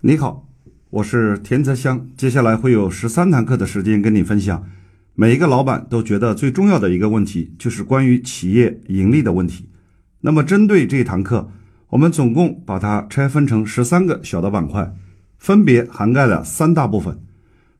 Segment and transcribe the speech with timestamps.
[0.00, 0.46] 你好，
[0.90, 2.08] 我是田泽香。
[2.16, 4.64] 接下来会有十三堂课的时间跟你分享。
[5.16, 9.68] 每一个老板都觉得最重要的一个问题，就是关于企业盈利的问题。
[10.20, 11.50] 那么，针对这一堂课，
[11.88, 14.94] 我们总共把它拆分成十三个小的板块，
[15.36, 17.20] 分别涵盖了三大部分：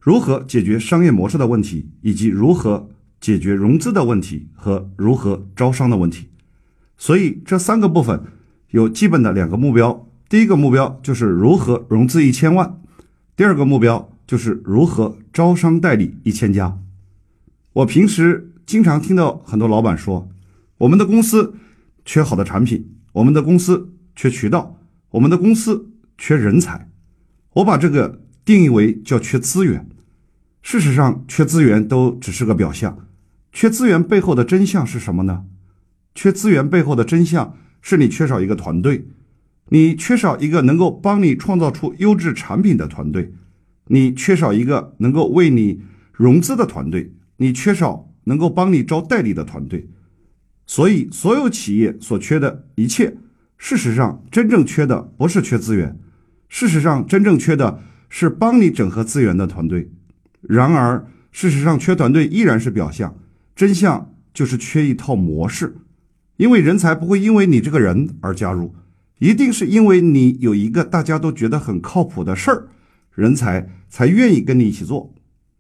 [0.01, 2.91] 如何解决商业模式的问题，以及如何
[3.21, 6.27] 解决融资的问题和如何招商的问题。
[6.97, 8.21] 所以，这三个部分
[8.71, 10.08] 有基本的两个目标。
[10.29, 12.79] 第一个目标就是如何融资一千万，
[13.35, 16.79] 第二个目标就是如何招商代理一千家。
[17.73, 20.29] 我平时经常听到很多老板说，
[20.77, 21.55] 我们的公司
[22.05, 24.79] 缺好的产品，我们的公司缺渠道，
[25.13, 25.89] 我们的公司
[26.19, 26.91] 缺人才。
[27.55, 29.89] 我把这个定义为叫缺资源。
[30.61, 33.09] 事实上，缺资源都只是个表象，
[33.51, 35.47] 缺资源背后的真相是什么呢？
[36.15, 39.09] 缺资源背后的真相是你缺少一个团队。
[39.71, 43.33] 你缺少一个能够帮你创造出优质产品的团队，
[43.89, 49.89] 你缺少一个能够为你融资的团队，你缺少能够帮你招代理的团队。
[50.67, 53.17] 所以，所有企业所缺的一切，
[53.57, 55.99] 事实上真正缺的不是缺资源，
[56.49, 59.91] 事实上真正缺的是帮你整合资源的团队。
[60.43, 63.17] 然而，事实上缺团队依然是表象，
[63.57, 65.77] 真相就是缺一套模式，
[66.37, 68.75] 因为人才不会因为你这个人而加入。
[69.19, 72.69] 一定是因为你有一个大家都觉得很靠谱的事儿，
[73.15, 75.13] 人才才愿意跟你一起做。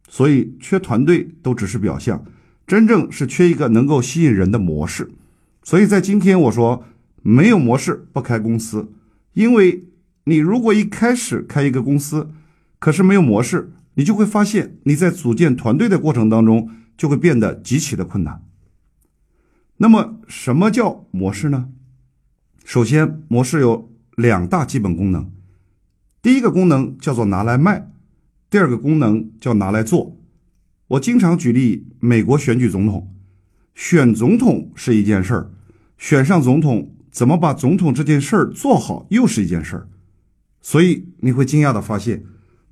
[0.08, 2.24] 所以缺团队都只是表象，
[2.66, 5.10] 真正是缺一个能够吸引人的模式。
[5.62, 6.84] 所以在今天我说
[7.22, 8.92] 没有模式不开公司，
[9.34, 9.84] 因为
[10.24, 12.30] 你如果一开始开一个公司，
[12.78, 18.42] 可是没有模式，你就会发现你在组建团队的过程当中就会变得极其的困难。
[19.78, 21.68] 那么什么叫模式呢？
[22.68, 25.32] 首先，模式有两大基本功能。
[26.20, 27.90] 第一个功能叫做拿来卖，
[28.50, 30.18] 第二个功能叫拿来做。
[30.88, 33.10] 我经常举例，美国选举总统，
[33.74, 35.50] 选总统是一件事儿，
[35.96, 39.88] 选上总统怎么把总统这件事儿做好又是一件事儿。
[40.60, 42.22] 所以你会惊讶的发现，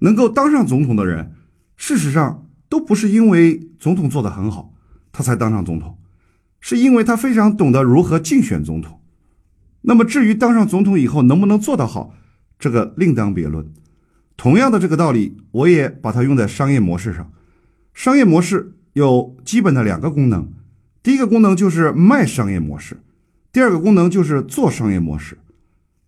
[0.00, 1.32] 能够当上总统的人，
[1.78, 4.75] 事实上都不是因为总统做得很好，
[5.10, 5.97] 他才当上总统，
[6.60, 8.96] 是因为他非常懂得如何竞选总统。
[9.88, 12.12] 那么，至于当上总统以后能不能做得好，
[12.58, 13.64] 这个另当别论。
[14.36, 17.30] 同样的这个道理，我也把它用在商业模式上。
[17.94, 20.48] 商业模式有基本的两个功能，
[21.04, 23.00] 第一个功能就是卖商业模式，
[23.52, 25.38] 第二个功能就是做商业模式。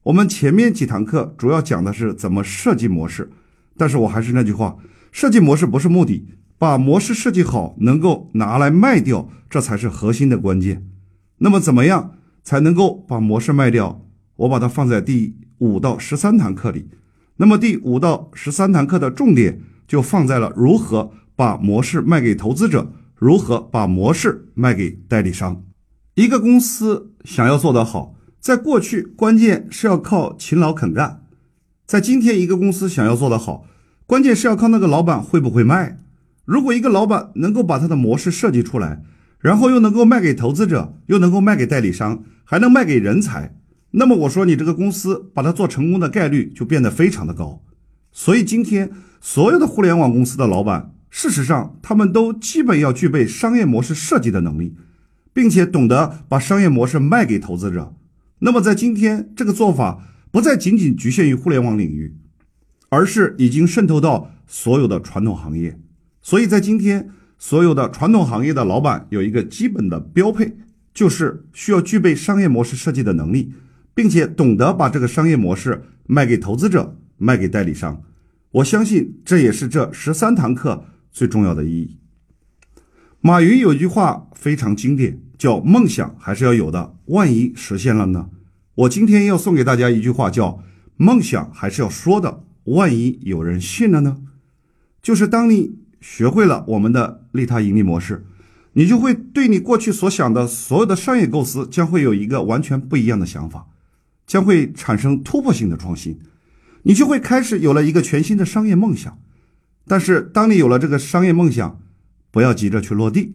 [0.03, 3.31] 我们前面几堂课主要讲的是怎么设计模式，
[3.77, 4.77] 但是我还是那句话，
[5.13, 6.27] 设计模式不是目的，
[6.59, 10.85] 把模式设计好，能够拿来卖掉，这才是核心的关键。
[11.39, 12.18] 那么怎么样？
[12.49, 14.01] 才能够把模式卖掉，
[14.37, 16.89] 我把它放在第五到十三堂课里。
[17.37, 25.63] 那么第五到十三堂课的重点就放在了如何把模式卖给投资者，如何把模式卖给代理商。
[26.15, 31.21] 一个公司想要做得好，在过去关键是要靠勤劳肯干；
[31.87, 33.67] 在今天，一个公司想要做得好，
[34.07, 35.99] 关键是要靠那个老板会不会卖。
[36.47, 39.03] 如果一个老板能够把他的模式设计出来，
[39.41, 42.25] 然后又能够卖给投资者，又能够卖给代理商。
[42.51, 43.55] 还能卖给人才，
[43.91, 47.63] 那么我说你这个公司把它做成功的概率就变得非常的高。
[48.11, 48.91] 所以今天
[49.21, 54.75] 所有的互联网公司的老板，事实上他们都基本要具备商业模式设计的能力，
[55.35, 57.95] 并且懂得把商业模式卖给投资者。
[58.39, 62.17] 那么在今天这个做法不再仅仅局限于互联网领域，
[62.89, 65.79] 而是已经渗透到所有的传统行业。
[66.23, 70.57] 所以在今天所有的传统行业的老板有一个基本的标配。
[70.95, 73.53] 就是需要具备商业模式设计的能力，
[73.95, 78.03] 并且懂得把这个商业模式卖给投资者、卖给代理商。
[78.51, 81.99] 我相信这也是这十三堂课最重要的意义。
[83.21, 88.31] 马云有一句话非常经典，叫“梦想还是要有的，万一实现了呢？”
[88.75, 90.65] 我今天要送给大家一句话，叫
[90.97, 94.19] “梦想还是要说的，万一有人信了呢？”
[95.01, 98.25] 就是当你学会了我们的利他盈利模式。
[98.75, 103.67] 你就会对你过去所想的所有的商业构思将会有一个完全不一样的想法，
[104.27, 106.21] 将会产生突破性的创新，
[106.83, 109.19] 你就会开始有了一个全新的商业梦想。
[109.87, 111.81] 但是，当你有了这个商业梦想，
[112.31, 113.35] 不要急着去落地，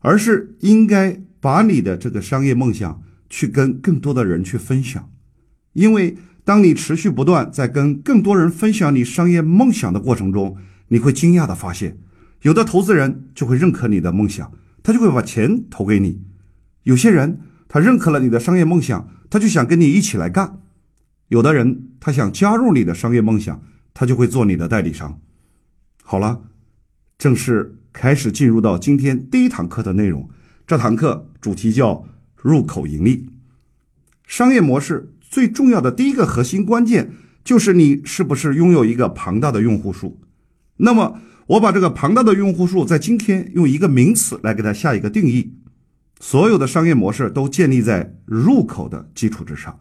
[0.00, 5.08] 而是应该把你的这个商业梦想去跟更多的人去分享。
[5.72, 10.56] 因为当你持续不断在跟更多人分享你商业梦想的过程中，
[10.92, 11.96] 你会惊讶的发现，
[12.42, 14.52] 有的投资人就会认可你的梦想。
[14.82, 16.20] 他就会把钱投给你。
[16.82, 20.58] 有些人他认可了你的商业梦想，他就想跟你一起来干；
[21.28, 23.62] 有的人他想加入你的商业梦想，
[23.94, 25.18] 他就会做你的代理商。
[26.02, 26.42] 好了，
[27.16, 30.28] 正式开始进入到今天第一堂课的内容。
[30.66, 32.06] 这堂课主题叫
[32.36, 33.30] 入口盈利。
[34.26, 37.12] 商业模式最重要的第一个核心关键
[37.42, 40.20] 就是你是不是拥有一个庞大的用户数。
[40.84, 45.54] 那么，我把这个庞大的用户数在今天用一个名词来给它下一个定义。
[46.20, 49.78] 所有的商业模式都建立在入口的基础之上。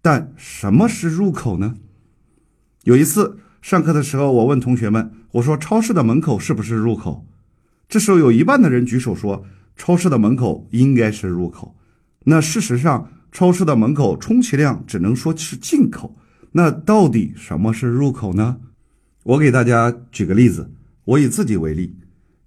[0.00, 1.74] 但什么是入口呢？
[2.84, 7.26] 有一次上课的时候，我问同学们：“我说超市的门口是不是入口？”
[7.88, 9.44] 这时候有一半的人举手说。
[9.76, 11.74] 超市的门口应该是入口，
[12.26, 16.16] 那事实上，超市的门口充其量只能说是进口。
[16.52, 18.58] 那到底什么是入口呢？
[19.24, 20.70] 我给大家举个例子，
[21.06, 21.96] 我以自己为例，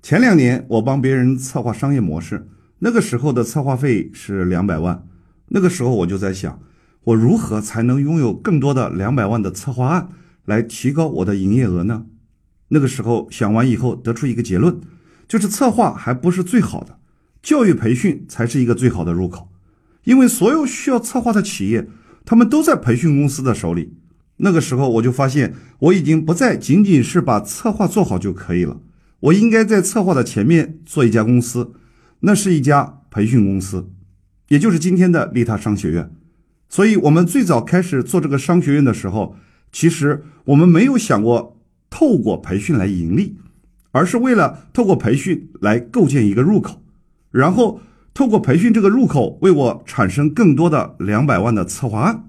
[0.03, 2.47] 前两年我帮别人策划商业模式，
[2.79, 5.03] 那个时候的策划费是两百万，
[5.47, 6.59] 那个时候我就在想，
[7.05, 10.09] 我如何才能拥有更多的两百万的策划案，
[10.45, 12.05] 来提高我的营业额呢？
[12.67, 14.79] 那个时候想完以后，得出一个结论，
[15.27, 16.99] 就是策划还不是最好的。
[17.41, 19.49] 教育培训才是一个最好的入口，
[20.03, 21.87] 因为所有需要策划的企业，
[22.23, 23.97] 他们都在培训公司的手里。
[24.37, 28.79] 那个时候我就发现，我已经不再仅仅是把策划做好就可以了，
[29.19, 31.73] 我应该在策划的前面做一家公司，
[32.21, 33.89] 那是一家培训公司，
[34.49, 36.11] 也就是今天的利他商学院。
[36.69, 39.35] 所以，我们最早开始做这个商学院的时候，
[39.71, 41.57] 其实我们没有想过
[41.89, 43.37] 透过培训来盈利，
[43.91, 46.83] 而是为了透过培训来构建一个入口。
[47.31, 47.79] 然后
[48.13, 52.25] 透过培训这个入口，为我产生更多的两百万的策划案。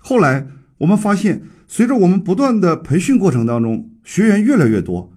[0.00, 0.46] 后来
[0.82, 5.12] 我们发现，随着我们不断的培训过程当中，学员越来越多，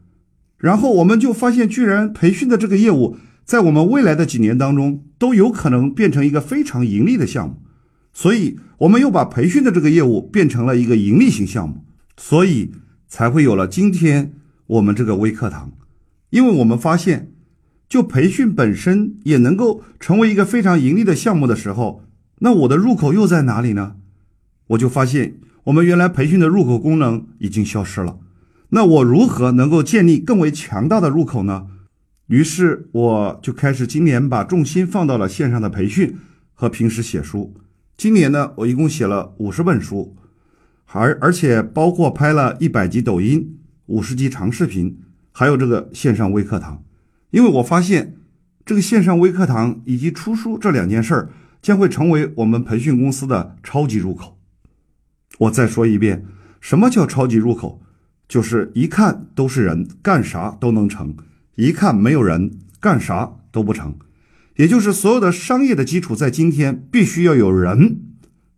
[0.58, 7.62] 然后我们就发现，居然培训的这个业务，在我们未来的几年当中，都有可能变成一个非常盈利的项目。
[8.14, 11.84] 所以，我们又把培训的这个业务变成了一个盈利型项目，
[12.16, 12.72] 所以
[13.08, 14.34] 才会有了今天
[14.68, 15.72] 我们这个微课堂。
[16.30, 17.32] 因为我们发现。
[17.88, 22.02] 就培训本身也能够成为一个非常盈利的项目的时候，
[22.40, 23.98] 那我的入口又在哪里呢？
[24.70, 25.36] 我就发现
[25.66, 28.20] 我们原来培训的入口功能已经消失了。
[28.70, 31.68] 那我如何能够建立更为强大的入口呢？
[32.28, 36.18] 于是我就开始今年把重心放到了线上的培训
[36.54, 37.56] 和平时写书。
[37.98, 40.16] 今年呢，我一共写了五十本书，
[40.86, 43.58] 而而且包括拍了一百集抖音、
[43.88, 45.00] 五十集长视频，
[45.32, 46.84] 还有这个线上微课堂。
[47.32, 48.16] 因为我发现，
[48.64, 51.30] 这个线上微课堂以及出书这两件事儿
[51.60, 54.35] 将会成为我们培训公司的超级入口。
[55.40, 56.26] 我再说一遍，
[56.62, 57.82] 什么叫超级入口？
[58.28, 61.16] 就是一看都是人，干啥都能成；
[61.56, 63.96] 一看没有人，干啥都不成。
[64.56, 68.00] 也就是所有的商业的基础在今天必须要有人。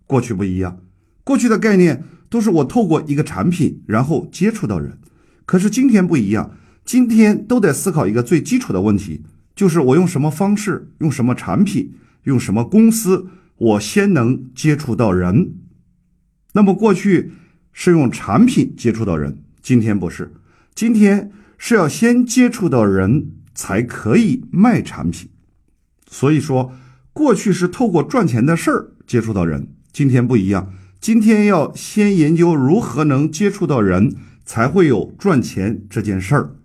[0.06, 0.80] 过去不一样，
[1.24, 5.00] 过去的概念都是我透过一个产品，然后接触到人。
[5.46, 6.52] 可是今天不一样。
[6.86, 13.28] 今天都得思考一个最基础的问题，就是我用什么方式，用什么产品，用什么公司，
[13.58, 15.52] 我先能接触到人。
[16.58, 17.34] 那么过去
[17.72, 20.34] 是用产品接触到人，今天不是，
[20.74, 25.30] 今天是要先接触到人才可以卖产品。
[26.10, 26.74] 所以说，
[27.14, 36.56] 过去是透过赚钱的事儿接触到人，今天不一样，今天要先研究如何能接触到人，才会有赚钱这件事儿。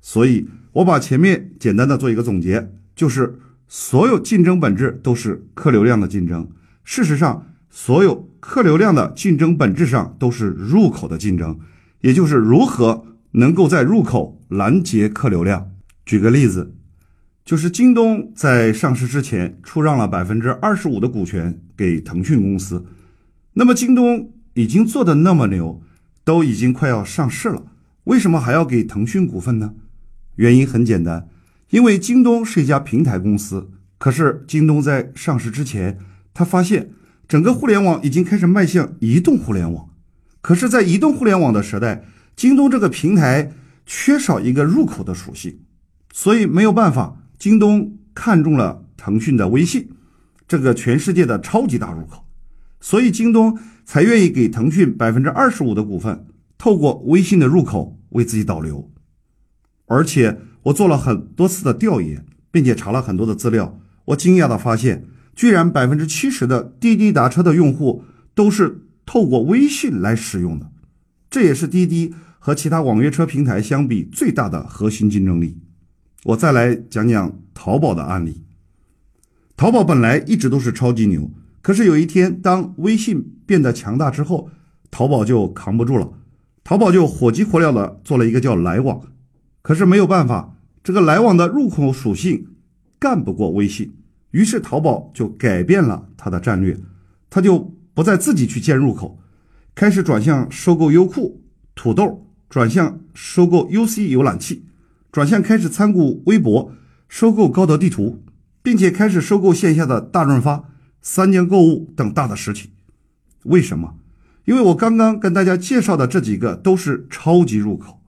[0.00, 3.38] 所以，我把前面简单的做一个总结，就是
[3.68, 6.48] 所有竞争本质都是客流量的竞争。
[6.82, 11.58] 事实上，所有客流量的竞争本质上都是入口的竞争，
[12.00, 15.72] 也就是如何能够在入口拦截客流量。
[16.06, 16.72] 举个例子，
[17.44, 22.86] 就是京东在上市之前出让了百分之二十五的股权给腾讯公司。
[23.54, 25.82] 那么，京东已经做的那么牛，
[26.22, 27.64] 都已经快要上市了，
[28.04, 29.74] 为什么还要给腾讯股份呢？
[30.36, 31.28] 原因很简单，
[31.70, 33.68] 因为京东是一家平台公司。
[33.98, 35.98] 可是京东在上市之前，
[36.32, 36.90] 他发现
[37.28, 39.88] 整个互联网已经开始迈向移动互联网。
[40.40, 42.04] 可是，在移动互联网的时代，
[42.36, 43.52] 京东这个平台
[43.84, 45.58] 缺少一个入口的属性，
[46.12, 47.22] 所以没有办法。
[47.38, 49.90] 京东看中了腾讯的微信，
[50.46, 52.24] 这个全世界的超级大入口，
[52.80, 58.90] 所以京东才愿意给腾讯百分之二十五的股份，透过微信的入口为自己导流。
[59.86, 65.04] 而且我做了很多次的调研，并且查了很多的资料，我惊讶的发现，
[65.36, 68.02] 居然百分之七十的滴滴打车的用户
[68.34, 70.68] 都是透过微信来使用的，
[71.30, 75.58] 这也是滴滴和其他网约车平台相比最大的核心竞争力。
[76.24, 78.42] 我再来讲讲淘宝的案例。
[79.56, 81.30] 淘宝本来一直都是超级牛，
[81.62, 84.50] 可是有一天当微信变得强大之后，
[84.90, 86.12] 淘宝就扛不住了。
[86.64, 89.00] 淘宝就火急火燎的做了一个叫来往，
[89.62, 92.48] 可是没有办法，这个来往的入口属性
[92.98, 93.94] 干不过微信，
[94.36, 96.76] 于是淘宝就改变了它的战略，
[97.30, 99.18] 它就不再自己去建入口，
[99.74, 101.40] 开始转向收购优酷、
[101.74, 104.66] 土豆，转向收购 UC 浏览器，
[105.10, 106.70] 转向开始参股微博，
[107.08, 108.22] 收购高德地图，
[108.62, 110.64] 并且开始收购线下的大润发、
[111.00, 112.68] 三江购物等大的实体。
[113.44, 113.94] 为什么？
[114.44, 118.02] 因为我刚刚跟大家介绍的这几个都是超级入口，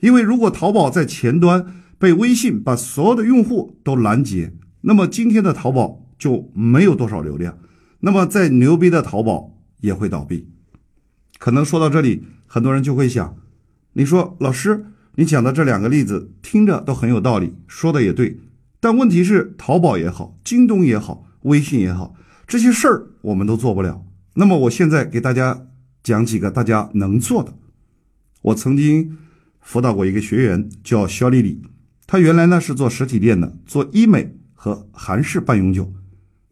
[0.00, 1.66] 因为如果淘宝在前端
[1.98, 4.54] 被微信把所有的用户都拦截，
[4.88, 7.58] 那么今天的淘宝就没有多少流量，
[8.00, 10.48] 那么再牛逼的淘宝也会倒闭。
[11.38, 13.36] 可能说到这里，很多人就会想，
[13.94, 18.38] 你说老师，你讲的这两个例子听着都很有道理，说的也对，
[18.80, 22.14] 但问题是淘宝也好，京东也好，微信也好，
[22.46, 24.04] 这些事儿我们都做不了。
[24.34, 25.66] 那么我现在给大家。
[26.06, 27.52] 讲几个大家能做的。
[28.42, 29.18] 我曾经
[29.60, 31.60] 辅导过一个学员，叫肖丽丽。
[32.06, 35.92] 她原来呢是做实体店的，做医美和韩式半永久。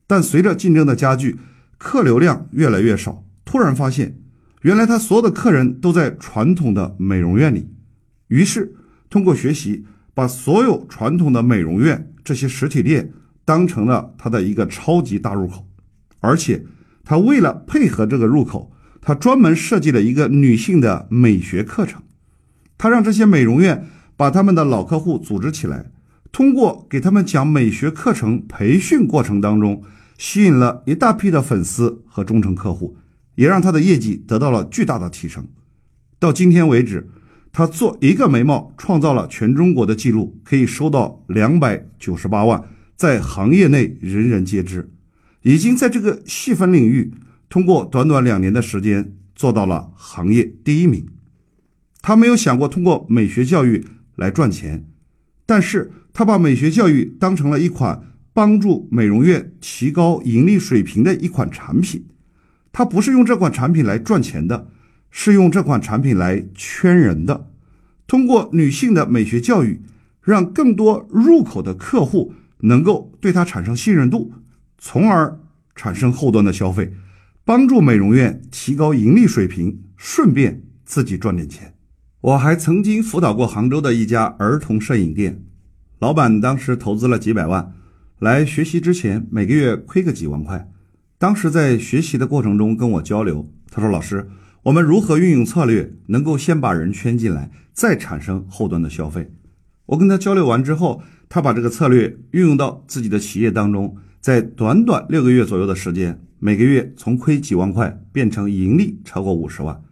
[0.07, 1.37] 但随着竞争的加剧，
[1.77, 3.25] 客流量越来越少。
[3.45, 4.17] 突然发现，
[4.63, 7.69] 原来他所有的客人都在传统的美容院里。
[8.29, 8.73] 于是
[9.11, 9.85] 通过学习，
[10.15, 13.13] 把所有传统的美容院这些实体店
[13.45, 15.67] 当成了他的一个超级大入口。
[16.21, 16.65] 而且
[17.03, 18.71] 他为了配合这个入口。
[19.07, 22.01] 他专门设计了一个女性的美学课程，
[22.79, 25.91] 他让这些美容院把他们的老客户组织起来，
[26.35, 29.85] 通过给他们讲美学课程培训过程当中，
[30.19, 32.97] 吸引了一大批的粉丝和忠诚客户，
[33.37, 35.47] 也让他的业绩得到了巨大的提升。
[36.19, 37.09] 到今天为止，
[37.53, 42.65] 他做一个眉毛创造了全中国的记录，可以收到两百九十八万，
[42.97, 44.91] 在行业内人人皆知，
[45.43, 47.15] 已经在这个细分领域。
[47.49, 51.07] 通过短短两年的时间做到了行业第一名，
[52.03, 53.87] 他没有想过通过美学教育
[54.17, 54.85] 来赚钱，
[55.47, 58.01] 但是他把美学教育当成了一款
[58.33, 62.07] 帮助美容院提高盈利水平的一款产品。
[62.73, 64.69] 他不是用这款产品来赚钱的，
[65.11, 67.51] 是用这款产品来圈人的。
[68.07, 69.83] 通过女性的美学教育，
[70.23, 74.33] 让更多入口的客户能够对他产生信任度，
[74.79, 75.41] 从而
[75.75, 76.93] 产生后端的消费。
[77.45, 81.75] 帮助美容院提高盈利水平，顺便自己赚点钱。
[82.21, 85.43] 我还曾经辅导过杭州的一家儿童摄影店，
[86.05, 87.73] 老板当时投资了几百万
[88.19, 90.71] 来学习，之前每个月亏个几万块。
[91.17, 94.29] 当时在学习的过程中跟我交流，他说：“老师，
[94.65, 99.33] 我们如何运用策略，能够先把人圈进来，再产生后端的消费？”
[99.87, 106.21] 我跟他交流完之后，他把这个策略运用到自己的企业当中，在短短六个月左右的时间。
[106.39, 109.83] 每个月从亏几万块变成盈利超过五十万，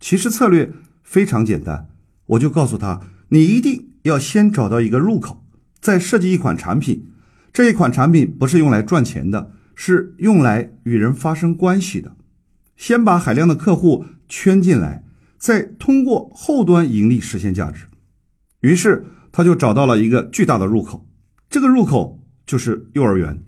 [0.00, 0.70] 其实策略
[1.02, 1.88] 非常简单，
[2.26, 3.00] 我就告诉他，
[3.30, 5.41] 你一定要先找到一个入口，
[5.82, 7.12] 再设计一款产品。
[7.52, 12.16] 这一款产品不是用来赚钱的，是用来与人发生关系的。
[12.76, 15.04] 先把海量的客户圈进来，
[15.36, 17.84] 再通过后端盈利实现价值。
[18.60, 21.06] 于是他就找到了一个巨大的入口，
[21.50, 23.42] 这个入口就是幼儿园。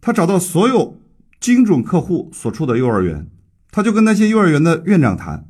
[0.00, 0.98] 他找到所有。
[1.40, 3.26] 精准客户所处的幼儿园，
[3.70, 5.48] 他就跟那些幼儿园的院长谈。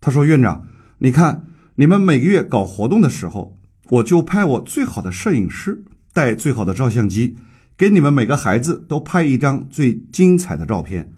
[0.00, 0.66] 他说：“院长，
[0.98, 1.46] 你看
[1.76, 3.55] 你们每个月搞活动的时候，
[3.90, 7.36] 我就派我最好的摄影师带最好的照相机，
[7.76, 11.12] 给你们每个孩子都拍一张最精彩的照片。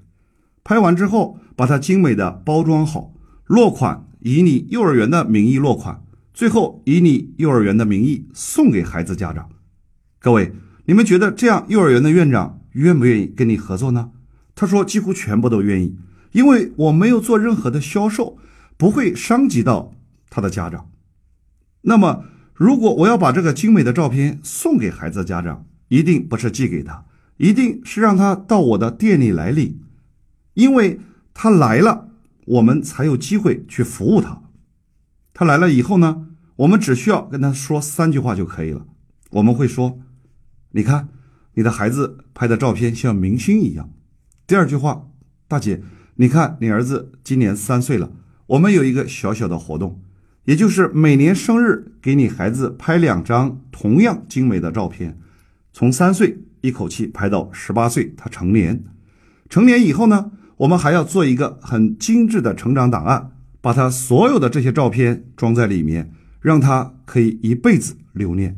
[0.62, 3.12] 拍完之后，把它精美的包装好，
[3.46, 6.02] 落款以你幼儿园的名义落款，
[6.34, 9.48] 最后以你幼儿园的名义送给孩子家长。
[10.18, 10.52] 各位，
[10.84, 14.12] 你们觉得这样幼儿园的院长？”愿不愿意跟你合作呢？
[14.54, 15.96] 他说几乎全部都愿意，
[16.30, 18.36] 因为我没有做任何的销售，
[18.76, 19.94] 不会伤及到
[20.30, 20.88] 他的家长。
[21.80, 22.24] 那么，
[22.58, 27.04] 如果我要把这个精美的照片送给孩子家长，一定不是寄给他，
[27.36, 29.78] 一定是让他到我的店里来领，
[30.54, 30.98] 因为
[31.32, 32.08] 他来了，
[32.46, 34.42] 我们才有机会去服务他。
[35.32, 38.84] 他来了以后呢，我们只需要跟他说三句话就可以了。
[39.30, 40.00] 我们会说，
[40.72, 41.08] 你看。
[41.54, 43.90] 你的孩子拍的照片像明星一样。
[44.46, 45.08] 第二句话，
[45.48, 45.82] 大姐，
[46.14, 48.12] 你看你儿子今年三岁了，
[48.46, 50.00] 我们有一个小小的活动，
[50.48, 55.18] 也就是每年生日给你孩子拍两张同样精美的照片，
[55.74, 58.82] 从三岁一口气拍到十八岁，他成年。
[59.50, 68.56] 成年以后呢，我们还要做一个很精致的成长档案，把他所有的这些照片装在里面，让他可以一辈子留念。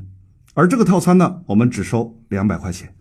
[0.55, 2.95] 而这个套餐呢，我们只收两百块钱。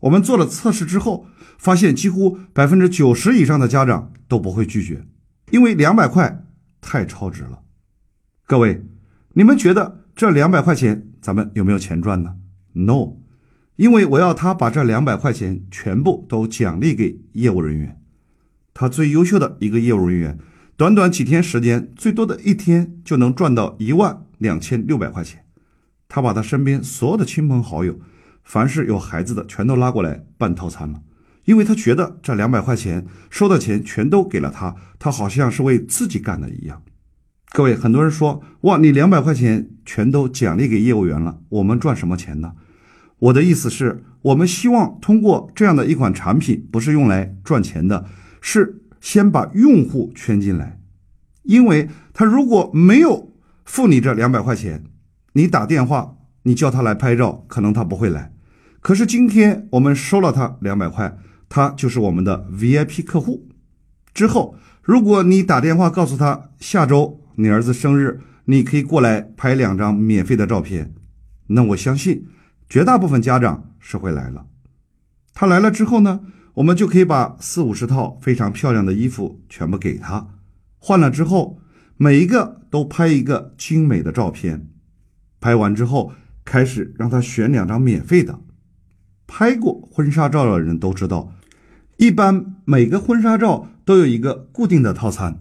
[0.00, 5.06] 我们做了测试之后，发现几乎百分之九十以上的家长都不会拒绝，
[5.52, 6.44] 因为两百块
[6.80, 7.60] 太超值了。
[8.46, 8.84] 各位，
[9.32, 12.34] 你们觉得这两百块钱咱们有没有钱赚呢
[12.74, 13.14] ？No，
[13.76, 17.98] 因为我要他把这两百块钱全部都奖励给业务人员。
[18.74, 20.38] 他最优秀的一个业务人员，
[20.76, 25.46] 短短几天时间，最多的一天就能赚到一万两千六百块钱。
[26.06, 27.98] 他把他身边所有的亲朋好友，
[28.44, 31.00] 凡是有孩子的，全都拉过来办套餐了。
[31.46, 36.82] 因为他觉得这两百块钱收的钱全都给了他，他好像是为自己干的一样。
[37.56, 42.54] 各位，很多人说哇，你两百块钱全都奖励给业务员了，我们赚什么钱呢？
[43.20, 48.06] 我的意思是，我们希望通过这样的一款产品，不是用来赚钱的，
[48.40, 50.80] 是先把用户圈进来。
[51.44, 53.32] 因为他如果没有
[53.64, 54.82] 付你这两百块钱，
[55.34, 58.32] 你打电话，你叫他来拍照，可能他不会来。
[58.80, 61.16] 可是今天我们收了他两百块。
[61.48, 63.46] 他就是我们的 VIP 客户。
[64.12, 70.94] 之后，如果你打电话告诉他下周你儿子生日，你可以过来拍两张免费的照片，
[71.48, 72.26] 那我相信
[72.68, 74.46] 绝大部分家长是会来了。
[75.32, 76.20] 他来了之后呢，
[76.54, 80.28] 我们就可以把四五十套非常漂亮的衣服全部给他，
[80.78, 81.58] 换了之后，
[81.96, 84.68] 每一个都拍一个精美的照片。
[85.40, 86.12] 拍完之后，
[86.44, 88.40] 开始让他选两张免费的。
[89.26, 91.32] 拍过婚纱照的人都知道。
[91.96, 95.40] 一般每个婚纱照都有一个固定的套餐，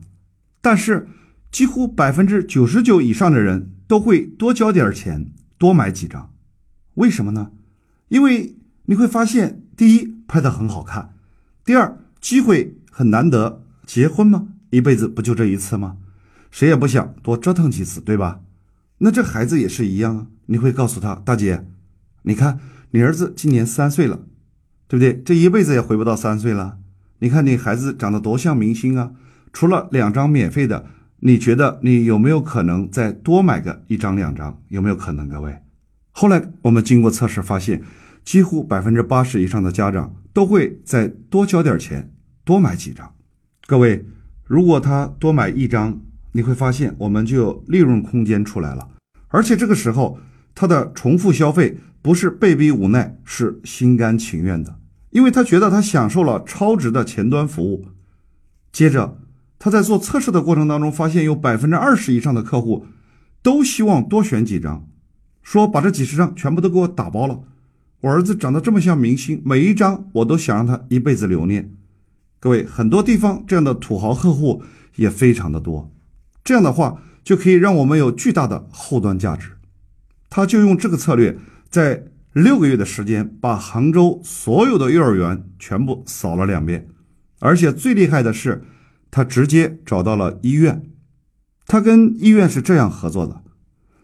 [0.62, 1.08] 但是
[1.54, 5.30] 几乎百分之九十九以上的人都会多交点钱，
[5.60, 6.34] 多买几张。
[6.96, 7.52] 为什么呢？
[8.08, 11.14] 因为你会发现，第一拍的很好看，
[11.64, 13.64] 第二机会很难得。
[13.86, 14.48] 结婚吗？
[14.72, 15.98] 一辈子不就这一次吗？
[16.50, 18.40] 谁也不想多折腾几次，对吧？
[18.98, 20.28] 那这孩子也是一样啊。
[20.48, 21.68] 你会告诉他，大姐，
[22.24, 22.60] 你看
[22.92, 24.24] 你儿子今年三岁了。
[24.88, 25.22] 对不对？
[25.24, 26.80] 这一辈子也回不到三岁了。
[27.20, 29.12] 你看你孩子长得多像明星啊！
[29.52, 30.86] 除了两张免费的，
[31.26, 34.62] 你觉得你有没有可能再多买个一张两张？
[34.68, 35.30] 有没有可能？
[35.30, 35.58] 各位，
[36.12, 37.82] 后来我们经过测试发现，
[38.26, 42.12] 几乎百分之八十以上的家长都会再多交点钱，
[42.44, 43.10] 多买几张。
[43.66, 44.06] 各位，
[44.44, 45.98] 如果他多买一张，
[46.34, 48.90] 你会发现我们就有利润空间出来了，
[49.30, 50.20] 而且这个时候
[50.54, 54.78] 他的重复消费不是被逼无奈，是心甘情愿的。
[55.12, 57.86] 因为他觉得他享受了超值的前端服务，
[58.74, 59.20] 接着
[59.64, 62.86] 他在做测试的过程当中，发现有百分之二十以上的客户
[63.42, 64.86] 都希望多选几张，
[65.42, 67.40] 说把这几十张全部都给我打包了。
[68.02, 71.72] 我儿子长得这么像明星，每一张我都想让他一辈子留念。
[72.42, 74.62] 各位，很多地方这样的土豪客户
[74.98, 75.90] 也非常的多，
[76.44, 79.52] 这样的话就可以让我们有巨大的后端价值。
[80.30, 81.38] 他就用这个策略
[81.70, 82.08] 在。
[82.34, 86.88] 六个月的时间，把杭州所有的幼儿园全部扫了两遍，
[87.38, 88.64] 而且最厉害的是，
[89.14, 90.82] 他直接找到了医院。
[91.68, 93.44] 他跟医院是这样合作的：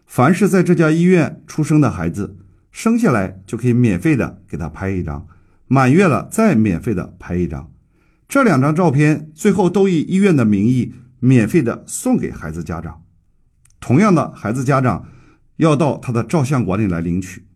[0.06, 2.36] 凡是在这家医院出生的孩子，
[2.70, 5.26] 生下来就可以免费的给他拍一张，
[5.66, 7.72] 满月了再免费的拍一张。
[8.28, 13.02] 这两张照片最后都以医院的名义免费的送给孩子家长。
[13.80, 15.08] 同样的，孩子家长
[15.56, 17.46] 要到他的照相馆里来领取。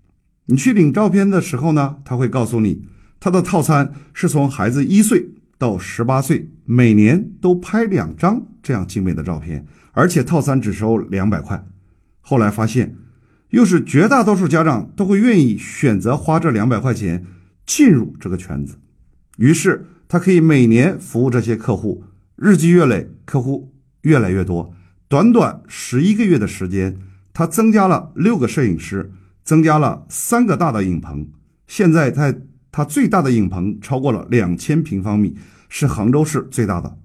[0.47, 2.89] 你去领照片的时候呢，他会告诉你，
[3.21, 11.67] 他的套餐是从孩子一岁到十八岁，每年都拍两张这样精美的照片，而且套餐只收两百块。
[12.21, 12.97] 后来发现，
[13.51, 17.25] 又是绝大多数家长都会愿意选择花这两百块钱
[17.67, 18.77] 进入这个圈子，
[19.37, 22.05] 于是他可以每年服务这些客户，
[22.37, 24.75] 日积月累，客户越来越多。
[25.09, 26.99] 短短十一个月的时间，
[27.33, 29.13] 他增加了六个摄影师。
[29.45, 31.29] 增加了三个大的影棚，
[31.67, 32.41] 现在在
[32.77, 35.37] 它最大的影棚超过了两千平方米，
[35.69, 36.99] 是杭州市最大的。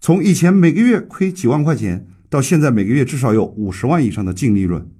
[0.00, 4.90] 从以前每个月亏几万块钱，到现在每个月至少有五十万以上的净利润。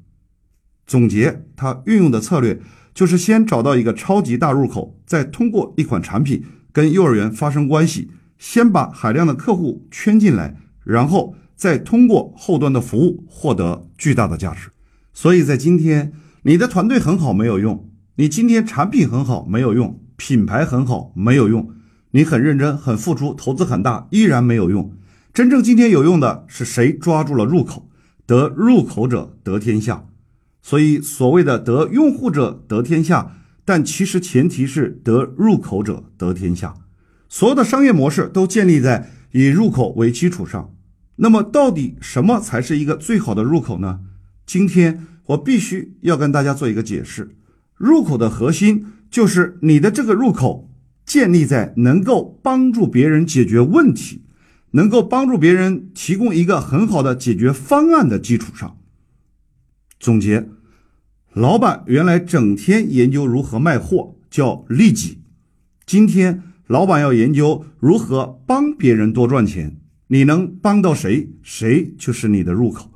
[0.86, 2.60] 总结他运用的策略，
[2.92, 14.68] 就是先找到一个超级大入口，再通过一款产品跟幼儿园发生关系，先把海量的客户圈进来，然后再通过后端的服务获得巨大的价值。
[15.14, 16.12] 所以在今天。
[16.42, 21.74] 你的团队很好没有用，你今天产品很好没有用，品牌很好没有用，
[22.12, 24.94] 你很认真很付出，投资很大依然没有用。
[25.34, 27.90] 真正今天有用的是谁抓住了入口，
[28.24, 30.06] 得入口者得天下。
[30.62, 36.74] 所以所谓的得用户者得天下，但其实前提是得入口者得天下。
[37.28, 40.72] 所有的商业模式都建立在以入口为基础上。
[41.16, 44.00] 那么到底什么才是一个最好的入口呢？
[44.46, 45.06] 今天。
[45.26, 47.36] 我必须要跟大家做一个解释，
[47.76, 50.70] 入口的核心就是你的这个入口
[51.04, 54.22] 建立在能够帮助别人解决问题，
[54.72, 58.78] 能够帮助别人提供一个很好的解决方案的基础上。
[60.00, 60.48] 总结：
[61.32, 65.18] 老板原来整天研究如何卖货，叫利己；
[65.86, 69.76] 今天老板要研究如何帮别人多赚钱。
[70.08, 72.90] 你能帮到谁，谁就是你的入口。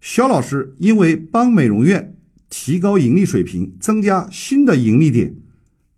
[0.00, 2.16] 肖老师因为帮美容院
[2.54, 5.34] 提高盈利水平，增加新的盈利点，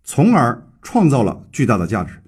[0.05, 2.23] 从而创造了巨大的价值。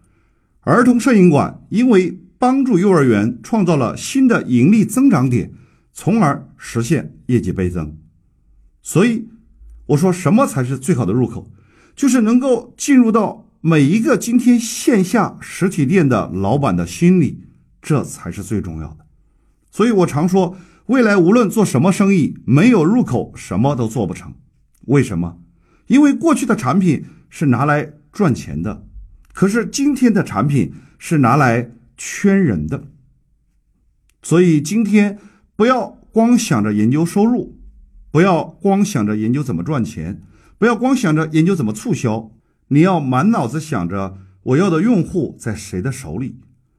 [0.62, 5.52] 儿童摄影馆因为帮助幼儿园创造了新的盈利增长点，
[5.92, 7.96] 从而实现业绩倍增。
[8.82, 9.28] 所以，
[9.86, 11.48] 我说什么才是最好的入口？
[11.94, 17.44] 就是能够进入到每一个今天线下实体店的老板的心里。
[17.80, 19.06] 这才是最重要的，
[19.70, 20.56] 所以我常说，
[20.86, 24.34] 未来无论做什么生意，没有入口，什么都做不成。
[24.86, 25.38] 为什么？
[25.88, 28.86] 因为过去的产品是拿来赚钱的，
[29.32, 32.84] 可是今天的产品是拿来圈人的。
[34.22, 35.18] 所以今天
[35.56, 37.58] 不要光想着研究收入，
[38.12, 40.22] 不要光想着研究怎么赚钱，
[40.56, 42.30] 不要光想着研究怎么促销，
[42.68, 46.38] 你要满脑子想着我要的用户在谁的手里。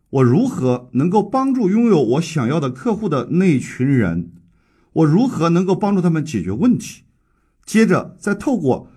[0.10, 4.32] 我如何能够帮助拥有我想要的客户的那一群人？
[4.94, 7.04] 我如何能够帮助他们解决问题？
[7.66, 8.90] 接着再透过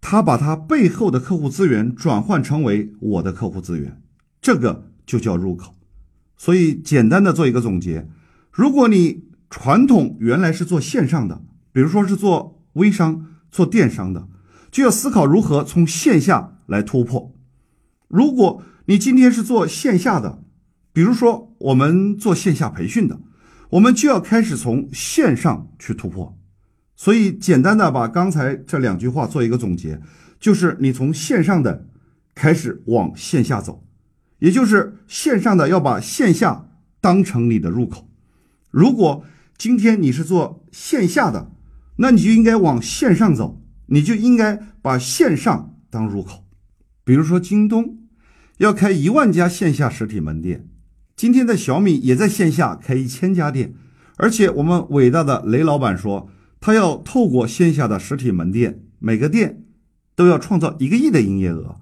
[0.00, 4.00] 他把他背后的客户资源转换成为我的客户资源，
[4.40, 5.74] 这个就叫入口。
[6.36, 8.08] 所以简单的做一个总结：
[8.52, 14.28] 如果你传统原来是做线上的，比如说是做微商、做电商的，
[14.70, 17.34] 就要思考如何从线下来突破。
[18.06, 20.44] 如果你今天是做线下的，
[20.98, 23.20] 比如说，我们做线下培训的，
[23.70, 26.36] 我们就要开始从线上去突破。
[26.96, 30.00] 所以，简单的把刚才这两句话做一个总结，
[30.40, 31.86] 就是你从线上的
[32.34, 33.86] 开始往线下走，
[34.40, 36.68] 也就是线上的要把线下
[37.00, 38.08] 当成你的入口。
[38.72, 39.24] 如果
[39.56, 41.52] 今天你是做线下的，
[41.98, 46.44] 那你就应该往线上走，你就应该把线上当入口。
[47.04, 47.98] 比如说，京东
[48.56, 50.68] 要开一万家线下实体门店。
[51.18, 53.74] 今天的小米也在线下开一千家店，
[54.18, 59.64] 而且我们伟大的雷老板说，他要透过线下的实体门店，每个店
[60.14, 61.80] 都要创造一个亿的营业额。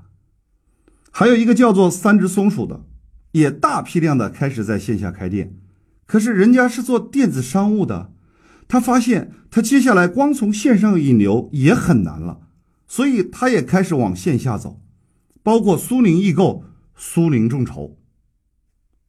[1.10, 2.86] 还有一个叫做三只松鼠的，
[3.32, 5.54] 也大批量的开始在线下开店，
[6.06, 8.14] 可是人家是做电子商务的，
[8.66, 12.40] 他发现他接下来光从线上引流也很难了，
[12.88, 14.80] 所以他也开始往线下走，
[15.42, 16.64] 包括苏宁易购、
[16.96, 17.98] 苏宁众筹。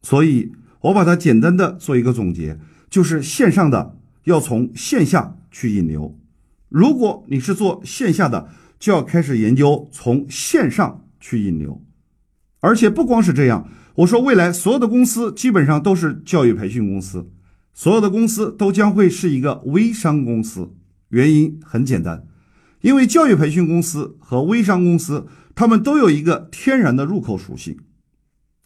[0.07, 2.57] 所以，我把它简单的做一个总结，
[2.89, 6.17] 就是线上的要从线下去引流。
[6.69, 8.47] 如果你是做线下的，
[8.79, 11.83] 就要开始研究从线上去引流。
[12.61, 17.29] 而且不光是这样，我说未来所有的公司基本上都是教育培训公司，
[17.73, 20.73] 所有的公司都将会是一个微商公司。
[21.09, 22.25] 原因很简单，
[22.79, 27.77] 因为教育培训公司和微商公司，他们都有一个天然的入口属性。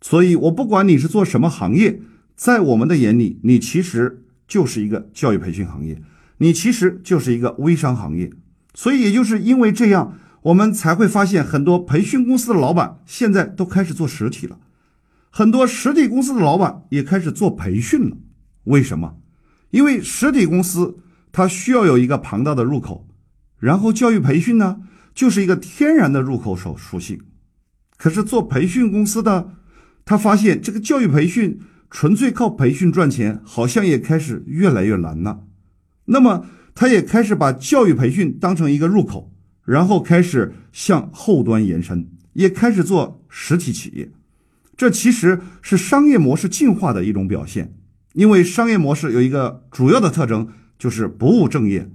[0.04, 2.02] 所以，我不管你是做什么行业，
[2.36, 6.02] 在我们的眼里，你其实就是一个教育培训行业，
[6.40, 8.32] 你其实就是一个微商行业。
[8.74, 14.58] 所以，也就是因为这样，我们才会发现很多培训公司的老板现在都开始做实体了，
[15.30, 18.18] 很多实体公司的老板也开始做培训了。
[18.64, 19.18] 为什么？
[19.70, 20.98] 因为实体公司
[21.32, 23.08] 它需要有一个庞大的入口，
[23.60, 24.82] 然后教育培训呢，
[25.14, 27.22] 就是一个天然的入口手属性。
[27.98, 29.61] 可是做培训公司的。
[30.06, 31.60] 他发现这个教育培训
[31.90, 35.44] 纯粹靠培训赚钱，好像也开始越来越难了。
[36.06, 39.32] 那么，他也开始把教育培训当成一个入口，
[39.64, 44.12] 然后开始向后端延伸，也开始做实体企业。
[44.76, 47.76] 这其实是商业模式进化的一种表现。
[48.14, 51.90] 因为商业模式有一个主要的特征，就是不务正业。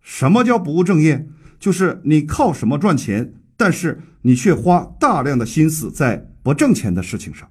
[0.00, 1.28] 什么叫不务正业？
[1.60, 6.31] 就是你靠什么赚钱，但是你却花大量的心思在。
[6.42, 7.48] 不挣钱的事情上，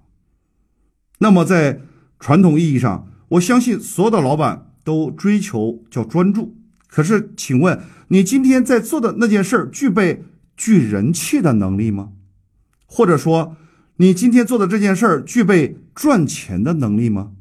[1.19, 1.81] 那么在
[2.19, 6.57] 传统意义上，我相信所有的老板都追求叫专注。
[6.87, 10.25] 可是，请问你今天在做的那件事儿具备
[10.57, 12.11] 聚人气的能力吗？
[12.85, 13.55] 或者说，
[13.95, 17.31] 你今天做的这件事儿具备赚钱的能力吗？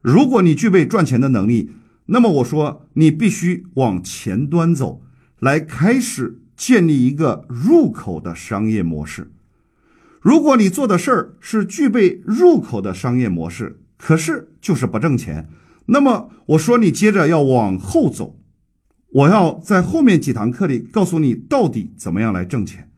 [0.00, 1.72] 如果你具备赚钱的能力，
[2.06, 5.02] 那么我说你必须往前端走，
[5.38, 9.33] 来开始建立一个入口的商业模式。
[10.24, 15.50] 如果你做的事儿是具备入口的商业模式，可是就是不挣钱，
[15.84, 18.40] 那么我说你接着要往后走，
[19.10, 22.90] 我要在后面几堂课里告诉你到底怎么样来挣钱。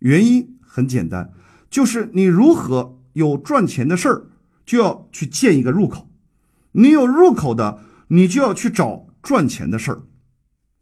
[0.00, 1.32] 原因很简单，
[1.70, 4.26] 就是你如何有赚钱的事儿，
[4.66, 6.10] 就要去建一个入口。
[6.72, 7.78] 你有入口的，
[8.08, 10.02] 你就要去找赚钱的事儿。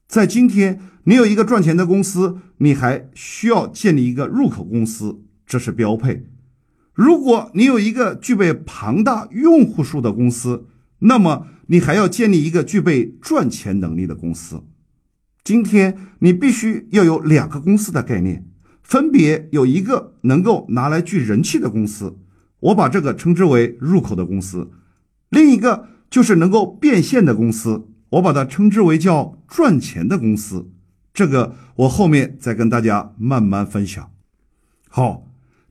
[0.08, 6.26] 在今天，你有一个赚钱的公司，你还需要建立一个入口公司，这是标配。
[6.92, 10.66] 如果你有一个具备庞大用户数的公司，
[11.00, 14.64] 那么你还要建立一个具备赚钱能力的公司。
[15.44, 18.48] 今天你必须要有两个公司的概念，
[18.82, 22.18] 分别有一个能够拿来聚人气的公司，
[22.60, 24.70] 我把这个称之为入口的公司；
[25.28, 30.70] 另一个就是能够变现的公司，我把它称之为叫赚钱的公司。
[31.12, 34.10] 这个我后面再跟大家慢慢分享。
[34.88, 35.25] 好，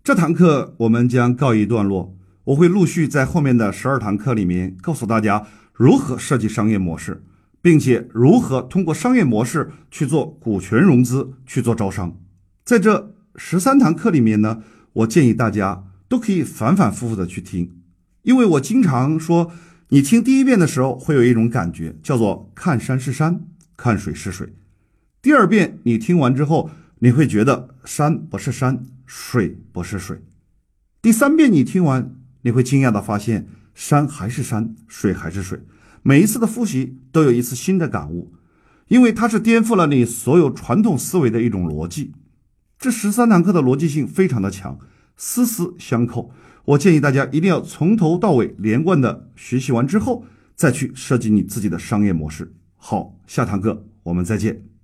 [0.06, 2.16] 这堂课我们将告一段落。
[2.44, 7.24] 我会陆续在后面的十二堂课里面告诉大家如何设计商业模式，
[7.60, 12.16] 并且如何通过商业模式去做股权融资、去做招商。
[12.64, 14.62] 在这十三堂课里面呢，
[14.94, 17.72] 我建议大家都可以反反复复的去听，
[18.22, 19.52] 因为我经常说，
[19.90, 23.42] 你听第一遍的时候会有一种感觉，叫做看山是山，
[23.76, 24.50] 看水是水；
[25.24, 26.70] 第二遍你听完之后，
[27.06, 30.18] 你会觉得山不是山，水不是水；
[31.04, 32.16] 第三遍你听完。
[32.42, 35.62] 你会惊讶的发现，山还是山，水还是水。
[36.02, 38.34] 每一次的复习都有一次新的感悟，
[38.88, 42.12] 因为它是颠覆了你所有传统思维的一种逻辑。
[42.80, 44.80] 这十三堂课的逻辑性非常的强，
[45.16, 46.32] 丝丝相扣。
[46.66, 52.56] 我建议大家一定要从头到尾连贯的学习完之后，再去设计你自己的商业模式。
[52.76, 54.75] 好，下堂课我们再见。